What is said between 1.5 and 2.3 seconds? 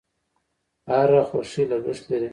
لګښت لري.